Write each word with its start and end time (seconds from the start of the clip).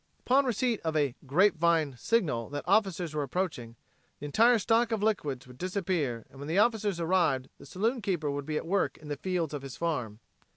Upon 0.21 0.45
receipt 0.47 0.79
of 0.79 0.95
a 0.97 1.13
"grapevine" 1.27 1.95
signal 1.95 2.49
that 2.49 2.63
officers 2.67 3.13
were 3.13 3.21
approaching, 3.21 3.75
the 4.19 4.25
entire 4.25 4.57
stock 4.57 4.91
of 4.91 5.03
liquids 5.03 5.45
would 5.45 5.59
disappear 5.59 6.25
and 6.31 6.39
when 6.39 6.47
the 6.47 6.57
officers 6.57 6.99
arrived 6.99 7.49
the 7.59 7.65
saloonkeeper 7.67 8.31
would 8.31 8.47
be 8.47 8.57
at 8.57 8.65
work 8.65 8.97
in 8.97 9.09
the 9.09 9.15
fields 9.17 9.53
of 9.53 9.61
his 9.61 9.77
farm. 9.77 10.19